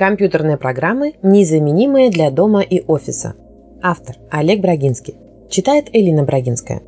Компьютерные 0.00 0.56
программы, 0.56 1.12
незаменимые 1.22 2.08
для 2.08 2.30
дома 2.30 2.62
и 2.62 2.82
офиса. 2.86 3.34
Автор 3.82 4.16
Олег 4.30 4.60
Брагинский. 4.60 5.14
Читает 5.50 5.90
Элина 5.92 6.22
Брагинская. 6.22 6.80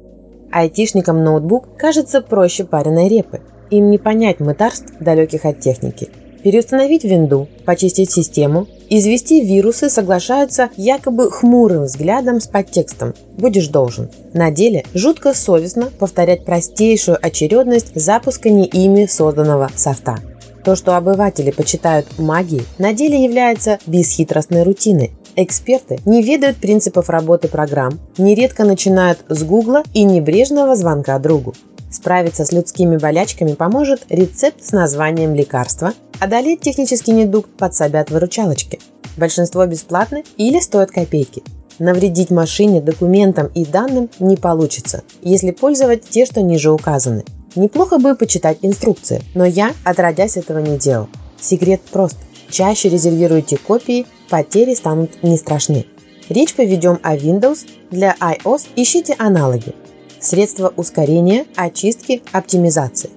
Айтишникам 0.50 1.22
ноутбук 1.22 1.76
кажется 1.76 2.22
проще 2.22 2.64
пареной 2.64 3.08
репы. 3.08 3.42
Им 3.68 3.90
не 3.90 3.98
понять 3.98 4.40
мытарств, 4.40 4.94
далеких 4.98 5.44
от 5.44 5.60
техники. 5.60 6.08
Переустановить 6.42 7.04
винду, 7.04 7.48
почистить 7.66 8.10
систему, 8.10 8.66
извести 8.88 9.42
вирусы 9.44 9.90
соглашаются 9.90 10.70
якобы 10.78 11.30
хмурым 11.30 11.82
взглядом 11.82 12.40
с 12.40 12.46
подтекстом 12.46 13.12
«будешь 13.36 13.68
должен». 13.68 14.08
На 14.32 14.50
деле 14.50 14.84
жутко 14.94 15.34
совестно 15.34 15.90
повторять 15.98 16.46
простейшую 16.46 17.18
очередность 17.20 17.94
запуска 17.94 18.48
не 18.48 18.64
ими 18.64 19.04
созданного 19.04 19.68
софта. 19.76 20.16
То, 20.64 20.76
что 20.76 20.96
обыватели 20.96 21.50
почитают 21.50 22.18
магией, 22.18 22.64
на 22.78 22.92
деле 22.92 23.22
является 23.22 23.78
бесхитростной 23.86 24.62
рутиной. 24.62 25.10
Эксперты 25.34 25.98
не 26.04 26.22
ведают 26.22 26.58
принципов 26.58 27.08
работы 27.08 27.48
программ, 27.48 27.98
нередко 28.18 28.64
начинают 28.64 29.20
с 29.28 29.42
гугла 29.42 29.82
и 29.94 30.04
небрежного 30.04 30.76
звонка 30.76 31.18
другу. 31.18 31.54
Справиться 31.90 32.44
с 32.44 32.52
людскими 32.52 32.96
болячками 32.96 33.54
поможет 33.54 34.04
рецепт 34.08 34.64
с 34.64 34.72
названием 34.72 35.34
лекарства, 35.34 35.94
одолеть 36.20 36.60
технический 36.60 37.12
недуг 37.12 37.48
подсобят 37.48 38.10
выручалочки. 38.10 38.78
Большинство 39.16 39.66
бесплатны 39.66 40.24
или 40.36 40.60
стоят 40.60 40.90
копейки. 40.90 41.42
Навредить 41.78 42.30
машине, 42.30 42.80
документам 42.80 43.48
и 43.54 43.64
данным 43.64 44.08
не 44.20 44.36
получится, 44.36 45.02
если 45.22 45.50
пользовать 45.50 46.08
те, 46.08 46.24
что 46.26 46.40
ниже 46.40 46.70
указаны. 46.70 47.24
Неплохо 47.54 47.98
бы 47.98 48.14
почитать 48.14 48.58
инструкции, 48.62 49.22
но 49.34 49.44
я, 49.44 49.74
отродясь, 49.84 50.36
этого 50.36 50.58
не 50.58 50.78
делал. 50.78 51.08
Секрет 51.40 51.80
прост. 51.90 52.16
Чаще 52.48 52.88
резервируйте 52.88 53.56
копии, 53.56 54.06
потери 54.28 54.74
станут 54.74 55.22
не 55.22 55.36
страшны. 55.36 55.86
Речь 56.28 56.54
поведем 56.54 56.98
о 57.02 57.16
Windows, 57.16 57.66
для 57.90 58.14
iOS 58.20 58.68
ищите 58.76 59.14
аналоги. 59.18 59.74
Средства 60.20 60.72
ускорения, 60.76 61.46
очистки, 61.56 62.22
оптимизации. 62.32 63.10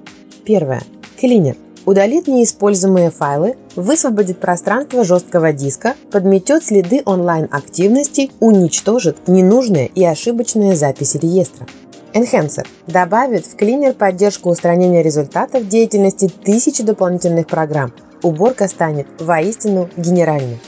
Первое. 0.43 0.83
Клинер. 1.19 1.55
Удалит 1.85 2.27
неиспользуемые 2.27 3.11
файлы, 3.11 3.57
высвободит 3.75 4.39
пространство 4.39 5.03
жесткого 5.03 5.53
диска, 5.53 5.95
подметет 6.11 6.65
следы 6.65 7.03
онлайн-активности, 7.05 8.31
уничтожит 8.39 9.27
ненужные 9.27 9.87
и 9.87 10.03
ошибочные 10.03 10.75
записи 10.75 11.17
реестра. 11.17 11.67
Enhancer 12.13 12.65
добавит 12.87 13.45
в 13.45 13.55
клинер 13.55 13.93
поддержку 13.93 14.49
устранения 14.49 15.03
результатов 15.03 15.67
деятельности 15.67 16.31
тысяч 16.43 16.83
дополнительных 16.83 17.45
программ. 17.45 17.93
Уборка 18.23 18.67
станет 18.67 19.05
воистину 19.19 19.89
генеральной. 19.95 20.59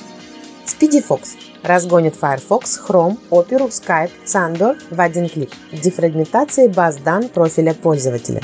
SpeedyFox 0.68 1.22
разгонит 1.64 2.16
Firefox, 2.16 2.80
Chrome, 2.88 3.18
Opera, 3.32 3.70
Skype, 3.70 4.12
Sandor 4.26 4.78
в 4.92 5.00
один 5.02 5.30
клик. 5.30 5.50
Дефрагментации 5.72 6.68
баз 6.68 6.98
данных 6.98 7.32
профиля 7.32 7.74
пользователя. 7.74 8.42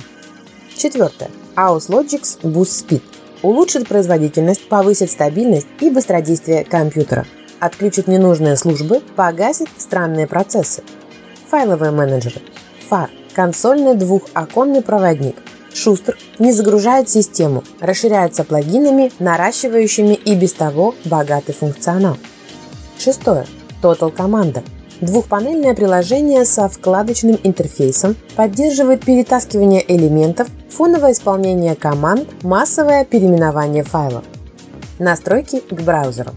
Четвертое. 0.76 1.30
AusLogix 1.56 2.40
Boost 2.42 2.88
Speed 2.88 3.02
улучшит 3.44 3.88
производительность, 3.88 4.68
повысит 4.68 5.12
стабильность 5.12 5.68
и 5.80 5.90
быстродействие 5.90 6.64
компьютера, 6.64 7.26
отключит 7.60 8.08
ненужные 8.08 8.56
службы, 8.56 9.02
погасит 9.16 9.68
странные 9.78 10.28
процессы. 10.28 10.84
Файловые 11.50 11.92
менеджеры. 11.92 12.42
FAR– 12.90 13.10
консольный 13.34 13.96
двухоконный 13.96 14.82
проводник. 14.82 15.36
Шустр 15.74 16.18
не 16.40 16.52
загружает 16.52 17.10
систему, 17.10 17.64
расширяется 17.80 18.44
плагинами, 18.44 19.12
наращивающими 19.20 20.14
и 20.14 20.36
без 20.36 20.54
того 20.54 20.96
богатый 21.06 21.54
функционал. 21.54 22.18
Шестое. 22.98 23.46
Total 23.82 24.16
Commander 24.16 24.64
Двухпанельное 25.04 25.76
приложение 25.76 26.46
со 26.46 26.70
вкладочным 26.70 27.38
интерфейсом 27.44 28.16
поддерживает 28.38 29.04
перетаскивание 29.04 29.84
элементов, 29.94 30.48
фоновое 30.70 31.12
исполнение 31.12 31.76
команд, 31.76 32.30
массовое 32.42 33.04
переименование 33.04 33.84
файлов. 33.84 34.24
Настройки 35.00 35.60
к 35.60 35.82
браузеру. 35.82 36.32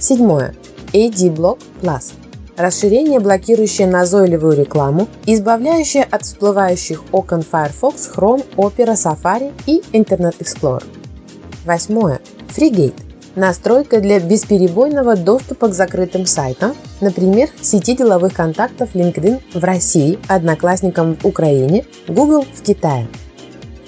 Седьмое. 0.00 0.56
AD-Block 0.92 1.60
Plus. 1.80 2.12
Расширение, 2.56 3.20
блокирующее 3.20 3.86
назойливую 3.86 4.56
рекламу, 4.56 5.06
избавляющее 5.26 6.02
от 6.02 6.24
всплывающих 6.24 7.04
окон 7.12 7.42
Firefox, 7.42 8.10
Chrome, 8.12 8.44
Opera, 8.56 8.94
Safari 8.94 9.52
и 9.66 9.80
Internet 9.92 10.38
Explorer. 10.40 10.82
Восьмое. 11.64 12.18
FreeGate 12.48 13.07
Настройка 13.38 14.00
для 14.00 14.18
бесперебойного 14.18 15.14
доступа 15.14 15.68
к 15.68 15.72
закрытым 15.72 16.26
сайтам, 16.26 16.74
например, 17.00 17.48
сети 17.60 17.94
деловых 17.94 18.34
контактов 18.34 18.96
LinkedIn 18.96 19.40
в 19.54 19.62
России, 19.62 20.18
Одноклассникам 20.26 21.14
в 21.14 21.24
Украине, 21.24 21.86
Google 22.08 22.42
в 22.42 22.62
Китае. 22.62 23.06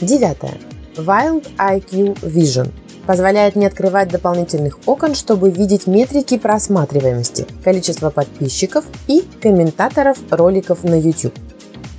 Девятое. 0.00 0.54
Wild 0.94 1.48
IQ 1.58 2.20
Vision 2.20 2.70
позволяет 3.08 3.56
не 3.56 3.66
открывать 3.66 4.10
дополнительных 4.10 4.78
окон, 4.86 5.16
чтобы 5.16 5.50
видеть 5.50 5.88
метрики 5.88 6.38
просматриваемости, 6.38 7.44
количество 7.64 8.10
подписчиков 8.10 8.84
и 9.08 9.24
комментаторов 9.42 10.18
роликов 10.30 10.84
на 10.84 10.94
YouTube. 10.94 11.34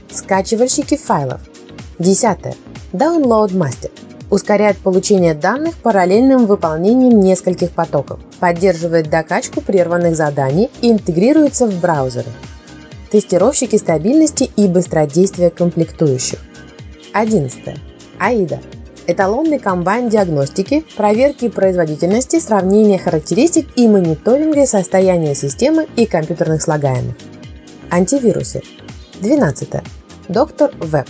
Скачивальщики 0.09 0.95
файлов. 0.95 1.41
Десятое. 2.00 2.56
Download 2.94 3.50
Master 3.50 3.91
ускоряет 4.31 4.77
получение 4.77 5.35
данных 5.35 5.75
параллельным 5.75 6.47
выполнением 6.47 7.19
нескольких 7.19 7.71
потоков, 7.71 8.19
поддерживает 8.39 9.09
докачку 9.09 9.61
прерванных 9.61 10.15
заданий 10.15 10.71
и 10.81 10.89
интегрируется 10.89 11.67
в 11.67 11.79
браузеры. 11.79 12.29
Тестировщики 13.11 13.75
стабильности 13.75 14.49
и 14.55 14.67
быстродействия 14.67 15.49
комплектующих. 15.49 16.39
11. 17.13 17.75
AIDA 18.19 18.59
эталонный 19.07 19.59
комбайн 19.59 20.09
диагностики, 20.09 20.85
проверки 20.95 21.49
производительности, 21.49 22.39
сравнения 22.39 22.97
характеристик 22.97 23.67
и 23.75 23.87
мониторинга 23.87 24.65
состояния 24.65 25.35
системы 25.35 25.87
и 25.97 26.05
компьютерных 26.05 26.61
слагаемых. 26.61 27.15
Антивирусы. 27.89 28.61
12. 29.19 29.69
Доктор 30.29 30.71
Веб 30.79 31.07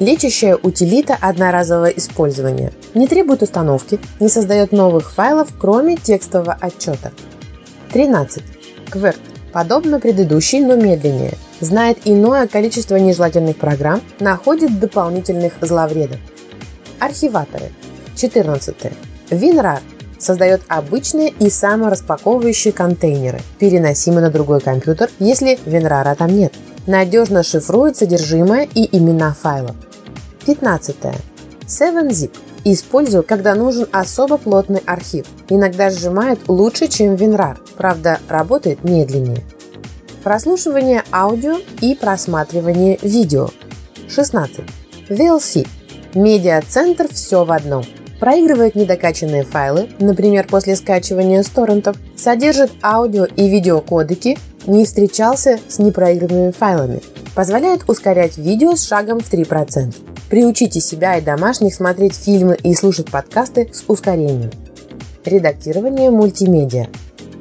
Лечащая 0.00 0.56
утилита 0.56 1.16
одноразового 1.20 1.88
использования. 1.88 2.72
Не 2.94 3.08
требует 3.08 3.42
установки, 3.42 3.98
не 4.20 4.28
создает 4.28 4.70
новых 4.70 5.12
файлов, 5.12 5.48
кроме 5.58 5.96
текстового 5.96 6.56
отчета. 6.60 7.10
13. 7.92 8.42
Кверт. 8.90 9.18
Подобно 9.52 9.98
предыдущей, 9.98 10.60
но 10.60 10.76
медленнее. 10.76 11.34
Знает 11.60 11.98
иное 12.04 12.46
количество 12.46 12.94
нежелательных 12.94 13.56
программ, 13.56 14.00
находит 14.20 14.78
дополнительных 14.78 15.54
зловредов. 15.60 16.18
Архиваторы. 17.00 17.72
14. 18.14 18.76
WinRAR 19.30 19.80
создает 20.18 20.62
обычные 20.68 21.30
и 21.30 21.50
самораспаковывающие 21.50 22.72
контейнеры, 22.72 23.40
переносимые 23.58 24.22
на 24.22 24.30
другой 24.30 24.60
компьютер, 24.60 25.10
если 25.18 25.58
WinRAR 25.64 26.14
там 26.14 26.36
нет. 26.36 26.54
Надежно 26.88 27.42
шифрует 27.42 27.98
содержимое 27.98 28.66
и 28.74 28.96
имена 28.96 29.34
файлов. 29.34 29.76
15. 30.46 30.96
7-zip. 31.66 32.30
Использую, 32.64 33.24
когда 33.24 33.54
нужен 33.54 33.86
особо 33.92 34.38
плотный 34.38 34.80
архив. 34.86 35.26
Иногда 35.50 35.90
сжимает 35.90 36.48
лучше, 36.48 36.88
чем 36.88 37.16
WinRAR, 37.16 37.58
правда 37.76 38.20
работает 38.26 38.84
медленнее. 38.84 39.44
Прослушивание 40.24 41.04
аудио 41.12 41.58
и 41.82 41.94
просматривание 41.94 42.98
видео. 43.02 43.50
16. 44.08 44.60
VLC. 45.10 45.68
Медиацентр 46.14 47.12
все 47.12 47.44
в 47.44 47.52
одном. 47.52 47.84
Проигрывает 48.18 48.74
недокачанные 48.74 49.44
файлы, 49.44 49.90
например, 49.98 50.46
после 50.46 50.74
скачивания 50.74 51.42
с 51.42 51.50
торрентов, 51.50 51.98
содержит 52.16 52.72
аудио 52.82 53.26
и 53.26 53.46
видеокодеки, 53.46 54.38
не 54.68 54.84
встречался 54.84 55.58
с 55.66 55.78
непроигранными 55.78 56.52
файлами. 56.52 57.02
Позволяет 57.34 57.88
ускорять 57.88 58.36
видео 58.36 58.76
с 58.76 58.86
шагом 58.86 59.20
в 59.20 59.32
3%. 59.32 59.94
Приучите 60.30 60.80
себя 60.80 61.16
и 61.16 61.22
домашних 61.22 61.74
смотреть 61.74 62.14
фильмы 62.14 62.56
и 62.62 62.74
слушать 62.74 63.10
подкасты 63.10 63.70
с 63.72 63.82
ускорением. 63.88 64.50
Редактирование 65.24 66.10
мультимедиа. 66.10 66.86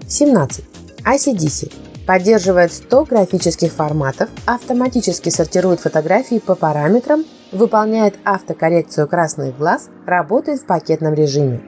17. 0.07 0.63
ICDC. 1.03 1.74
Поддерживает 2.06 2.71
100 2.71 3.03
графических 3.03 3.73
форматов, 3.73 4.30
автоматически 4.45 5.27
сортирует 5.27 5.81
фотографии 5.81 6.39
по 6.39 6.56
параметрам, 6.56 7.25
выполняет 7.51 8.15
автокоррекцию 8.23 9.09
красных 9.09 9.57
глаз, 9.57 9.89
работает 10.06 10.62
в 10.62 10.65
пакетном 10.65 11.13
режиме. 11.13 11.62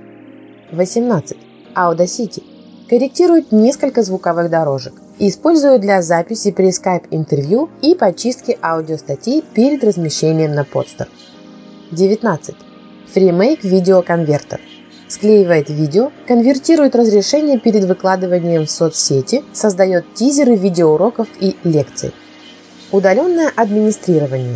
18. 0.71 1.37
Audacity. 1.75 2.43
Корректирует 2.89 3.51
несколько 3.51 4.01
звуковых 4.01 4.49
дорожек, 4.49 4.93
Использую 5.21 5.79
для 5.79 6.01
записи 6.01 6.49
при 6.49 6.69
Skype-интервью 6.69 7.69
и 7.81 7.93
почистки 7.93 8.57
аудиостатей 8.61 9.43
перед 9.53 9.83
размещением 9.83 10.55
на 10.55 10.63
подстер. 10.63 11.09
19. 11.91 12.55
FreeMake 13.13 13.67
видеоконвертер. 13.67 14.61
склеивает 15.09 15.69
видео, 15.69 16.13
конвертирует 16.25 16.95
разрешение 16.95 17.59
перед 17.59 17.83
выкладыванием 17.83 18.65
в 18.65 18.71
соцсети, 18.71 19.43
создает 19.51 20.05
тизеры 20.13 20.55
видеоуроков 20.55 21.27
и 21.41 21.57
лекций. 21.65 22.13
Удаленное 22.93 23.51
администрирование. 23.53 24.55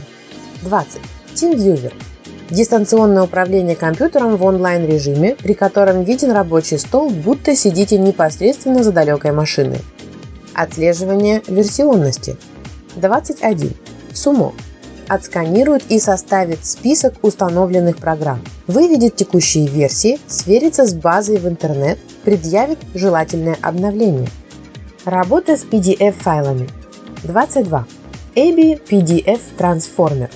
20. 0.61 1.01
TeamViewer. 1.35 1.91
Дистанционное 2.49 3.23
управление 3.23 3.75
компьютером 3.75 4.37
в 4.37 4.45
онлайн-режиме, 4.45 5.35
при 5.35 5.55
котором 5.55 6.05
виден 6.05 6.31
рабочий 6.31 6.77
стол, 6.77 7.09
будто 7.09 7.53
сидите 7.53 7.97
непосредственно 7.97 8.81
за 8.81 8.93
далекой 8.93 9.33
машиной. 9.33 9.79
Отслеживание 10.53 11.41
версионности. 11.47 12.37
21. 12.95 13.73
Сумо 14.13 14.53
отсканирует 15.07 15.83
и 15.89 15.99
составит 15.99 16.65
список 16.65 17.15
установленных 17.23 17.97
программ, 17.97 18.41
выведет 18.67 19.15
текущие 19.15 19.67
версии, 19.67 20.19
сверится 20.27 20.85
с 20.85 20.93
базой 20.93 21.37
в 21.37 21.47
интернет, 21.47 21.99
предъявит 22.23 22.79
желательное 22.93 23.57
обновление. 23.61 24.29
Работа 25.05 25.57
с 25.57 25.63
PDF-файлами. 25.65 26.69
22. 27.23 27.85
ABI 28.35 28.81
PDF 28.87 29.41
Transformer 29.57 30.29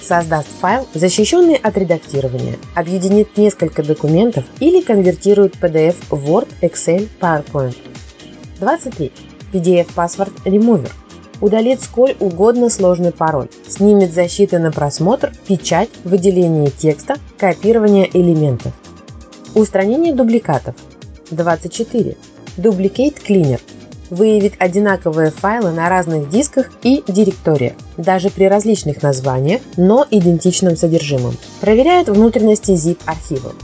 создаст 0.00 0.48
файл, 0.60 0.88
защищенный 0.92 1.54
от 1.54 1.76
редактирования, 1.76 2.56
объединит 2.74 3.36
несколько 3.36 3.82
документов 3.82 4.44
или 4.58 4.80
конвертирует 4.80 5.54
PDF 5.54 5.94
в 6.10 6.28
Word, 6.28 6.48
Excel, 6.62 7.08
PowerPoint. 7.20 7.76
23. 8.58 9.29
PDF 9.52 9.88
Password 9.94 10.32
Remover 10.44 10.90
удалит 11.40 11.82
сколь 11.82 12.16
угодно 12.20 12.70
сложный 12.70 13.12
пароль, 13.12 13.48
снимет 13.66 14.12
защиты 14.12 14.58
на 14.58 14.70
просмотр, 14.70 15.32
печать, 15.46 15.90
выделение 16.04 16.70
текста, 16.70 17.16
копирование 17.38 18.08
элементов. 18.12 18.72
Устранение 19.54 20.14
дубликатов. 20.14 20.74
24. 21.30 22.16
Duplicate 22.56 23.16
Cleaner 23.26 23.60
выявит 24.10 24.54
одинаковые 24.58 25.30
файлы 25.30 25.70
на 25.70 25.88
разных 25.88 26.28
дисках 26.28 26.70
и 26.82 27.02
директориях, 27.06 27.74
даже 27.96 28.30
при 28.30 28.44
различных 28.44 29.02
названиях, 29.02 29.60
но 29.76 30.06
идентичном 30.10 30.76
содержимом. 30.76 31.36
Проверяет 31.60 32.08
внутренности 32.08 32.72
zip-архивов. 32.72 33.54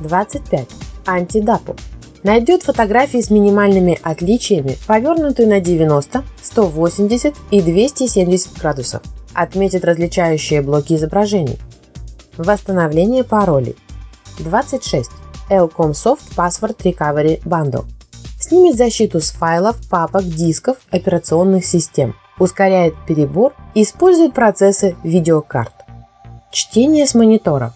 25. 0.00 0.66
Антидапу 1.06 1.76
найдет 2.26 2.64
фотографии 2.64 3.20
с 3.20 3.30
минимальными 3.30 4.00
отличиями, 4.02 4.76
повернутые 4.88 5.46
на 5.46 5.60
90, 5.60 6.24
180 6.42 7.34
и 7.52 7.62
270 7.62 8.58
градусов. 8.58 9.02
Отметит 9.32 9.84
различающие 9.84 10.60
блоки 10.60 10.94
изображений. 10.94 11.56
Восстановление 12.36 13.22
паролей. 13.22 13.76
26. 14.40 15.08
Elcomsoft 15.50 16.34
Password 16.36 16.78
Recovery 16.78 17.40
Bundle. 17.44 17.84
Снимет 18.40 18.76
защиту 18.76 19.20
с 19.20 19.30
файлов, 19.30 19.76
папок, 19.88 20.24
дисков, 20.24 20.78
операционных 20.90 21.64
систем. 21.64 22.16
Ускоряет 22.40 22.94
перебор 23.06 23.54
использует 23.76 24.34
процессы 24.34 24.96
видеокарт. 25.04 25.72
Чтение 26.50 27.06
с 27.06 27.14
монитора. 27.14 27.72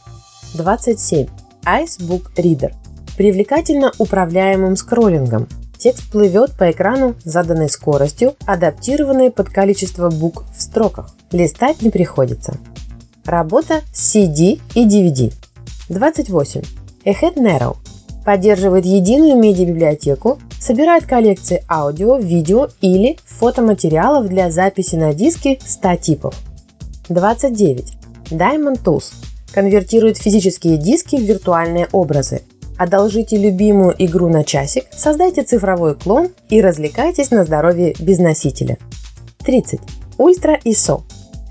27. 0.54 1.28
Icebook 1.64 2.34
Reader 2.34 2.79
привлекательно 3.20 3.92
управляемым 3.98 4.76
скроллингом. 4.76 5.46
Текст 5.76 6.10
плывет 6.10 6.52
по 6.56 6.70
экрану 6.70 7.16
заданной 7.22 7.68
скоростью, 7.68 8.34
адаптированной 8.46 9.30
под 9.30 9.50
количество 9.50 10.08
букв 10.08 10.42
в 10.56 10.62
строках. 10.62 11.14
Листать 11.30 11.82
не 11.82 11.90
приходится. 11.90 12.56
Работа 13.26 13.82
с 13.92 14.16
CD 14.16 14.58
и 14.74 14.86
DVD. 14.86 15.34
28. 15.90 16.62
Ahead 17.04 17.34
Narrow 17.34 17.76
поддерживает 18.24 18.86
единую 18.86 19.36
медиабиблиотеку, 19.36 20.38
собирает 20.58 21.04
коллекции 21.04 21.62
аудио, 21.68 22.16
видео 22.16 22.68
или 22.80 23.18
фотоматериалов 23.26 24.28
для 24.28 24.50
записи 24.50 24.94
на 24.94 25.12
диски 25.12 25.60
100 25.62 25.96
типов. 25.96 26.34
29. 27.10 27.92
Diamond 28.30 28.82
Tools 28.82 29.12
конвертирует 29.52 30.16
физические 30.16 30.78
диски 30.78 31.16
в 31.16 31.20
виртуальные 31.22 31.86
образы, 31.92 32.40
Одолжите 32.80 33.36
любимую 33.36 33.94
игру 33.98 34.30
на 34.30 34.42
часик, 34.42 34.84
создайте 34.96 35.42
цифровой 35.42 35.96
клон 35.96 36.30
и 36.48 36.62
развлекайтесь 36.62 37.30
на 37.30 37.44
здоровье 37.44 37.94
без 38.00 38.18
носителя. 38.18 38.78
30. 39.40 39.80
Ультра 40.16 40.58
ISO. 40.64 41.02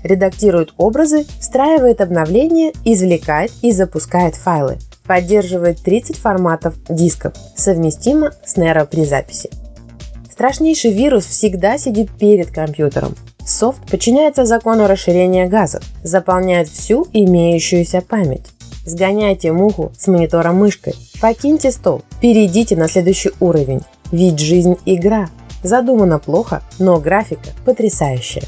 Редактирует 0.02 0.74
образы, 0.76 1.24
встраивает 1.38 2.00
обновления, 2.00 2.72
извлекает 2.84 3.52
и 3.62 3.70
запускает 3.70 4.34
файлы. 4.34 4.78
Поддерживает 5.06 5.80
30 5.84 6.16
форматов 6.16 6.74
дисков, 6.88 7.34
совместимо 7.54 8.32
с 8.44 8.56
Nero 8.56 8.84
при 8.84 9.04
записи. 9.04 9.50
Страшнейший 10.32 10.90
вирус 10.90 11.26
всегда 11.26 11.78
сидит 11.78 12.10
перед 12.10 12.50
компьютером. 12.50 13.14
Софт 13.46 13.88
подчиняется 13.88 14.46
закону 14.46 14.88
расширения 14.88 15.46
газов, 15.46 15.84
заполняет 16.02 16.68
всю 16.68 17.06
имеющуюся 17.12 18.00
память. 18.00 18.46
Сгоняйте 18.90 19.52
муху 19.52 19.92
с 19.96 20.08
монитора 20.08 20.50
мышкой. 20.50 20.94
Покиньте 21.20 21.70
стол. 21.70 22.02
Перейдите 22.20 22.74
на 22.74 22.88
следующий 22.88 23.30
уровень. 23.38 23.82
Ведь 24.10 24.40
жизнь– 24.40 24.78
игра. 24.84 25.28
Задумано 25.62 26.18
плохо, 26.18 26.64
но 26.80 26.98
графика 26.98 27.50
потрясающая. 27.64 28.42